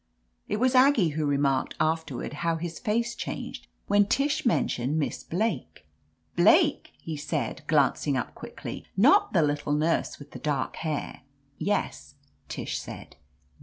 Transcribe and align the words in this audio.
It 0.47 0.57
was 0.57 0.73
Aggie 0.73 1.09
who 1.09 1.27
remarked 1.27 1.75
afterward 1.79 2.33
how 2.41 2.55
his 2.55 2.79
face 2.79 3.13
changed 3.13 3.67
when 3.85 4.07
Tish 4.07 4.47
mentioned 4.47 4.97
Miss 4.97 5.23
Blake. 5.23 5.85
"Blake!" 6.35 6.91
he 7.03 7.15
said, 7.15 7.61
glancing 7.67 8.17
up 8.17 8.33
quickly, 8.33 8.87
"not 8.97 9.33
the 9.33 9.43
little 9.43 9.73
nurse 9.73 10.17
with 10.17 10.31
the 10.31 10.39
dark 10.39 10.77
hair?" 10.77 11.21
"Yes," 11.59 12.15
Tish 12.49 12.79
said. 12.79 13.15